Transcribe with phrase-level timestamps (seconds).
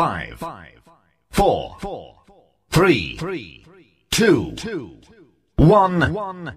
[0.00, 0.38] 5,
[1.28, 1.76] 4,
[2.68, 4.98] 3, 2,
[5.56, 6.54] 1.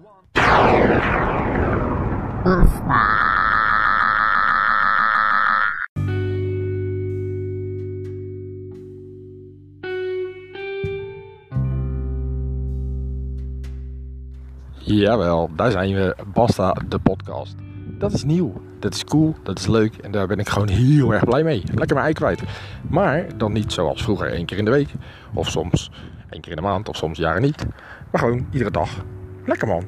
[14.78, 16.16] Jawel, daar zijn we.
[16.34, 17.54] Basta, de podcast.
[17.98, 18.52] Dat is nieuw,
[18.84, 21.62] dat is cool, dat is leuk en daar ben ik gewoon heel erg blij mee.
[21.74, 22.42] Lekker mijn ei kwijt.
[22.90, 24.88] Maar dan niet zoals vroeger één keer in de week.
[25.34, 25.90] Of soms
[26.30, 27.66] één keer in de maand of soms jaren niet.
[28.10, 29.04] Maar gewoon iedere dag.
[29.46, 29.84] Lekker man.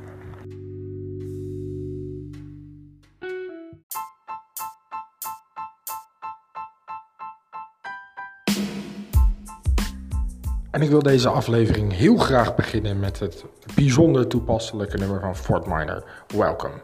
[10.70, 13.44] En ik wil deze aflevering heel graag beginnen met het
[13.74, 16.82] bijzonder toepasselijke nummer van Fort Minor, Welcome.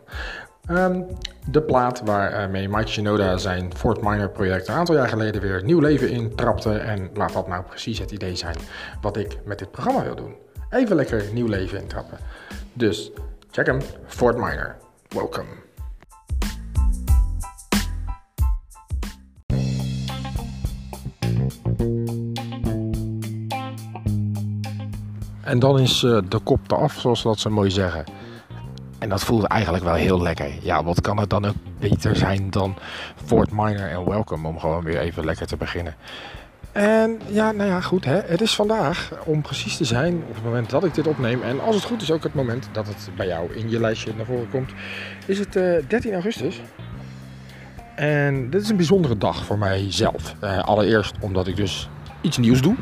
[0.66, 1.02] Ehm,
[1.50, 5.80] de plaat waarmee Mike Shinoda zijn Fort Minor project een aantal jaar geleden weer nieuw
[5.80, 6.72] leven intrapte.
[6.78, 8.56] En laat dat nou precies het idee zijn
[9.00, 10.34] wat ik met dit programma wil doen.
[10.70, 12.18] Even lekker nieuw leven intrappen.
[12.72, 13.10] Dus
[13.50, 14.76] check hem, Fort Minor,
[15.08, 15.48] Welcome.
[25.40, 28.04] En dan is uh, de kop eraf, zoals dat ze mooi zeggen.
[29.02, 30.50] En dat voelt eigenlijk wel heel lekker.
[30.60, 32.76] Ja, wat kan het dan ook beter zijn dan
[33.24, 35.94] Fort Minor en Welcome om gewoon weer even lekker te beginnen.
[36.72, 38.04] En ja, nou ja, goed.
[38.04, 38.20] Hè.
[38.26, 41.42] Het is vandaag, om precies te zijn, op het moment dat ik dit opneem.
[41.42, 44.12] En als het goed is ook het moment dat het bij jou in je lijstje
[44.16, 44.70] naar voren komt.
[45.26, 46.60] Is het uh, 13 augustus.
[47.94, 50.34] En dit is een bijzondere dag voor mijzelf.
[50.44, 51.88] Uh, allereerst omdat ik dus
[52.20, 52.74] iets nieuws doe.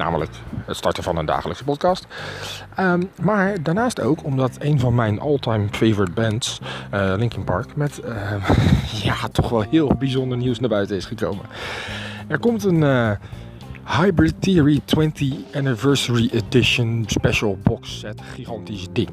[0.00, 0.30] Namelijk
[0.66, 2.06] het starten van een dagelijkse podcast.
[2.78, 6.60] Um, maar daarnaast ook omdat een van mijn all-time favorite bands,
[6.94, 8.48] uh, Linkin Park, met uh,
[9.04, 11.44] ja, toch wel heel bijzonder nieuws naar buiten is gekomen.
[12.28, 13.10] Er komt een uh,
[13.84, 18.20] Hybrid Theory 20 Anniversary Edition Special Box Set.
[18.34, 19.10] Gigantisch ding.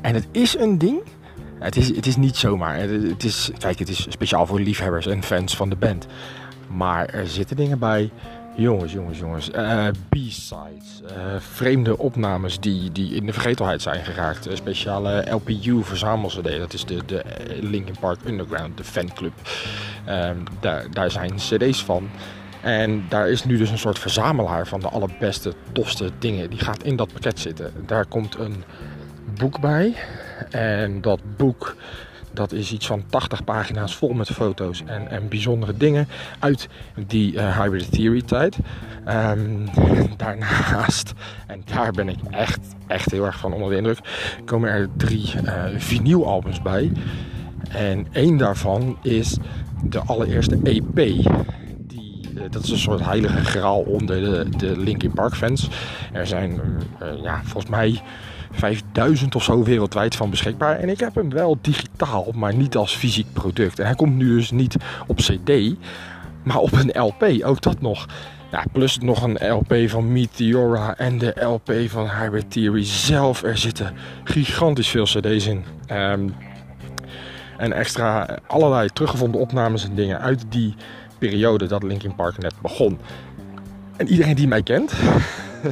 [0.00, 1.02] En het is een ding.
[1.58, 2.78] Het is, het is niet zomaar.
[2.78, 6.06] Het is, kijk, het is speciaal voor liefhebbers en fans van de band.
[6.68, 8.10] Maar er zitten dingen bij
[8.56, 9.50] Jongens, jongens, jongens.
[9.50, 11.02] Uh, B-sides.
[11.02, 14.48] Uh, vreemde opnames die, die in de vergetelheid zijn geraakt.
[14.48, 16.44] Uh, speciale LPU verzamelcd.
[16.44, 17.24] Dat is de, de
[17.60, 19.32] Linkin Park Underground, de fanclub.
[20.04, 22.08] Ehm, daar, daar zijn cd's van.
[22.62, 26.50] En daar is nu dus een soort verzamelaar van de allerbeste, tofste dingen.
[26.50, 27.72] Die gaat in dat pakket zitten.
[27.86, 28.64] Daar komt een
[29.38, 29.94] boek bij.
[30.50, 31.76] En dat boek
[32.34, 36.08] dat is iets van 80 pagina's vol met foto's en, en bijzondere dingen
[36.38, 36.68] uit
[37.06, 38.56] die uh, Hybrid Theory tijd.
[39.08, 39.64] Um,
[40.16, 41.12] daarnaast,
[41.46, 43.98] en daar ben ik echt, echt heel erg van onder de indruk,
[44.44, 46.92] komen er drie uh, vinylalbums bij.
[47.68, 49.36] En één daarvan is
[49.82, 50.98] de allereerste EP.
[50.98, 51.30] Uh,
[52.50, 55.68] dat is een soort heilige graal onder de, de Linkin Park fans.
[56.12, 56.60] Er zijn,
[57.22, 58.02] ja, volgens mij
[58.54, 60.78] 5000 of zo wereldwijd van beschikbaar.
[60.78, 63.78] En ik heb hem wel digitaal, maar niet als fysiek product.
[63.78, 64.76] En hij komt nu dus niet
[65.06, 65.74] op CD,
[66.42, 67.44] maar op een LP.
[67.44, 68.06] Ook dat nog.
[68.72, 73.42] Plus nog een LP van Meteora en de LP van Hybrid Theory zelf.
[73.42, 73.94] Er zitten
[74.24, 75.64] gigantisch veel CD's in.
[75.92, 76.34] Um,
[77.56, 80.74] en extra allerlei teruggevonden opnames en dingen uit die
[81.18, 82.98] periode dat Linkin Park net begon.
[83.96, 84.92] En iedereen die mij kent,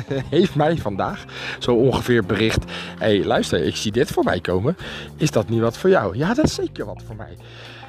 [0.30, 1.24] heeft mij vandaag
[1.58, 2.64] zo ongeveer bericht:
[2.98, 4.76] hé, hey, luister, ik zie dit voorbij komen.
[5.16, 6.16] Is dat niet wat voor jou?
[6.16, 7.36] Ja, dat is zeker wat voor mij.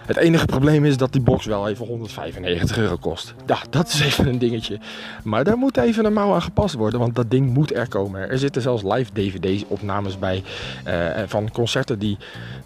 [0.05, 3.33] Het enige probleem is dat die box wel even 195 euro kost.
[3.45, 4.79] Ja, dat is even een dingetje.
[5.23, 8.29] Maar daar moet even een mouw aan gepast worden, want dat ding moet er komen.
[8.29, 10.43] Er zitten zelfs live DVD-opnames bij
[10.87, 12.17] uh, van concerten die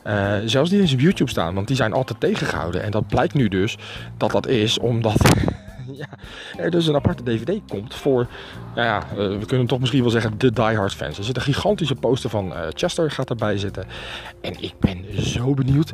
[0.08, 2.84] uh, zelfs niet eens op YouTube staan, want die zijn altijd tegengehouden.
[2.84, 3.78] En dat blijkt nu dus
[4.18, 5.22] dat dat is omdat
[6.02, 6.08] ja,
[6.58, 8.28] er dus een aparte DVD komt voor,
[8.76, 11.18] nou ja, uh, we kunnen toch misschien wel zeggen, de Die Hard fans.
[11.18, 13.86] Er zit een gigantische poster van uh, Chester gaat erbij zitten.
[14.42, 15.92] En ik ben zo benieuwd.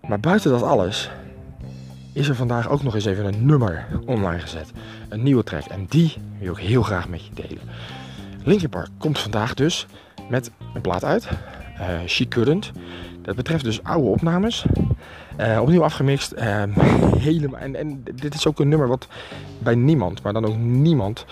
[0.00, 1.10] Maar buiten dat alles
[2.12, 4.72] is er vandaag ook nog eens even een nummer online gezet.
[5.08, 5.64] Een nieuwe track.
[5.64, 7.62] En die wil ik heel graag met je delen.
[8.44, 9.86] Linkin Park komt vandaag dus
[10.28, 11.28] met een plaat uit.
[11.80, 12.72] Uh, She Couldn't.
[13.24, 14.64] Dat betreft dus oude opnames.
[15.40, 16.32] Uh, opnieuw afgemixt.
[16.32, 16.62] Uh,
[17.28, 19.08] helemaal, en, en dit is ook een nummer wat
[19.58, 21.24] bij niemand, maar dan ook niemand,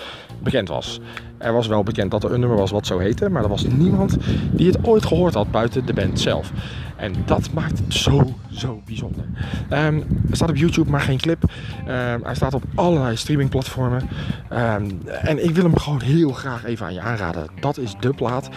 [0.43, 1.01] bekend was.
[1.43, 3.67] Er was wel bekend dat er een nummer was wat zo heette, maar er was
[3.67, 4.17] niemand
[4.53, 6.53] die het ooit gehoord had buiten de band zelf.
[6.97, 9.25] En dat maakt het zo, zo bijzonder.
[9.71, 9.97] Um,
[10.31, 11.43] er staat op YouTube, maar geen clip.
[11.43, 14.09] Um, hij staat op allerlei streamingplatformen.
[14.53, 17.47] Um, en ik wil hem gewoon heel graag even aan je aanraden.
[17.61, 18.49] Dat is de plaat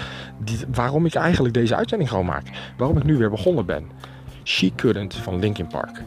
[0.44, 2.48] die, waarom ik eigenlijk deze uitzending gewoon maak.
[2.78, 3.84] Waarom ik nu weer begonnen ben.
[4.44, 6.04] She Couldn't van Linkin Park.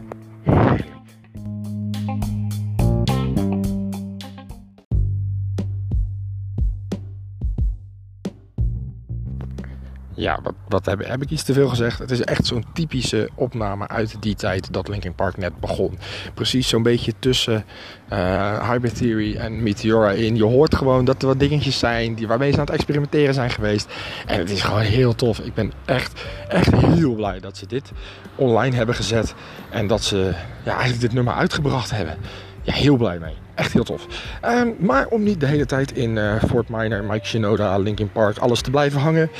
[10.18, 11.98] Ja, wat, wat heb, heb, ik iets te veel gezegd?
[11.98, 15.98] Het is echt zo'n typische opname uit die tijd dat Linkin Park net begon.
[16.34, 17.64] Precies zo'n beetje tussen
[18.12, 20.36] uh, Hybrid Theory en Meteora in.
[20.36, 23.50] Je hoort gewoon dat er wat dingetjes zijn die, waarmee ze aan het experimenteren zijn
[23.50, 23.88] geweest.
[24.26, 25.38] En het is gewoon heel tof.
[25.38, 27.90] Ik ben echt, echt heel blij dat ze dit
[28.34, 29.34] online hebben gezet.
[29.70, 30.32] En dat ze
[30.64, 32.16] ja, eigenlijk dit nummer uitgebracht hebben.
[32.62, 33.34] Ja, heel blij mee.
[33.54, 34.06] Echt heel tof.
[34.44, 38.38] Uh, maar om niet de hele tijd in uh, Fort Minor, Mike Shinoda, Linkin Park,
[38.38, 39.30] alles te blijven hangen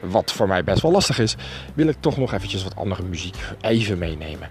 [0.00, 1.36] wat voor mij best wel lastig is,
[1.74, 4.48] wil ik toch nog eventjes wat andere muziek even meenemen.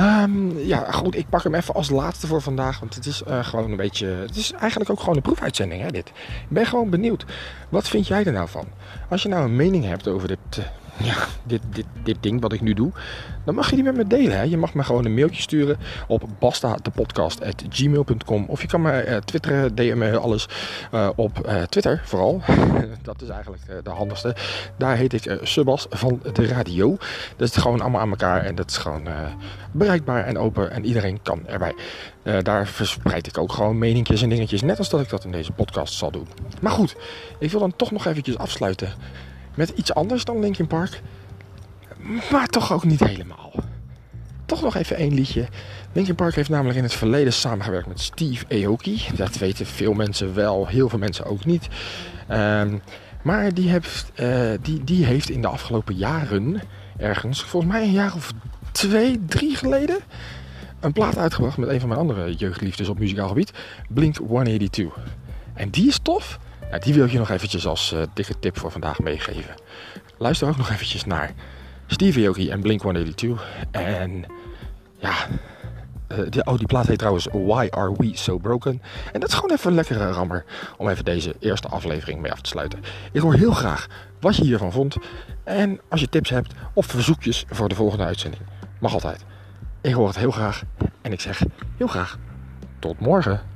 [0.00, 3.44] Um, ja, goed, ik pak hem even als laatste voor vandaag, want het is uh,
[3.44, 6.08] gewoon een beetje, het is eigenlijk ook gewoon een proefuitzending, hè, dit.
[6.08, 7.24] Ik ben gewoon benieuwd,
[7.68, 8.66] wat vind jij er nou van?
[9.08, 10.64] Als je nou een mening hebt over dit, uh,
[11.04, 11.14] ja,
[11.44, 12.92] dit, dit, dit ding wat ik nu doe,
[13.44, 14.36] dan mag je die met me delen.
[14.36, 14.42] Hè?
[14.42, 15.76] Je mag me gewoon een mailtje sturen
[16.06, 20.48] op basta.podcast.gmail.com of je kan me uh, twitteren, DM'en, alles
[20.94, 22.42] uh, op uh, Twitter vooral.
[23.02, 24.36] dat is eigenlijk de handigste.
[24.76, 26.96] Daar heet ik Subas van de radio.
[27.36, 29.08] Dat is gewoon allemaal aan elkaar en dat is gewoon
[29.72, 31.74] bereikbaar en open en iedereen kan erbij.
[32.42, 35.52] daar verspreid ik ook gewoon meninkjes en dingetjes, net als dat ik dat in deze
[35.52, 36.26] podcast zal doen.
[36.60, 36.96] Maar goed,
[37.38, 38.88] ik wil dan toch nog eventjes afsluiten
[39.54, 41.02] met iets anders dan Linkin Park.
[42.30, 43.52] Maar toch ook niet helemaal.
[44.46, 45.48] Toch nog even één liedje.
[45.92, 49.02] Linkin Park heeft namelijk in het verleden samengewerkt met Steve Aoki.
[49.14, 51.68] Dat weten veel mensen wel, heel veel mensen ook niet.
[52.30, 52.82] Um,
[53.22, 53.70] maar die
[54.20, 56.60] uh, die, die heeft in de afgelopen jaren,
[56.96, 58.32] ergens, volgens mij een jaar of
[58.72, 59.98] twee, drie geleden,
[60.80, 63.52] een plaat uitgebracht met een van mijn andere jeugdliefdes op muzikaal gebied,
[63.88, 64.98] Blink 182.
[65.54, 66.38] En die is tof.
[66.80, 69.54] Die wil ik je nog eventjes als uh, dikke tip voor vandaag meegeven.
[70.18, 71.32] Luister ook nog eventjes naar
[71.86, 73.42] Steve Aoki en Blink-182.
[73.70, 74.24] En
[74.98, 75.14] ja,
[76.08, 78.82] uh, die, oh, die plaat heet trouwens Why Are We So Broken.
[79.12, 80.44] En dat is gewoon even een lekkere rammer
[80.76, 82.80] om even deze eerste aflevering mee af te sluiten.
[83.12, 83.86] Ik hoor heel graag
[84.20, 84.96] wat je hiervan vond.
[85.44, 88.42] En als je tips hebt of verzoekjes voor de volgende uitzending,
[88.80, 89.24] mag altijd.
[89.80, 90.62] Ik hoor het heel graag.
[91.02, 91.42] En ik zeg
[91.76, 92.18] heel graag
[92.78, 93.51] tot morgen.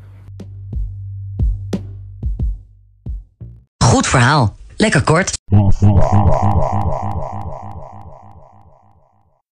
[3.96, 4.56] Goed verhaal.
[4.76, 5.38] Lekker kort.